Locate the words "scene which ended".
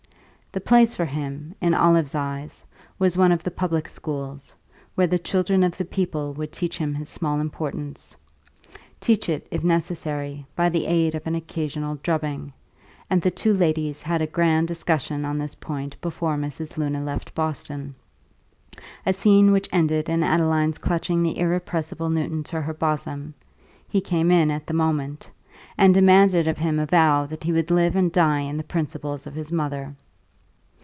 19.13-20.09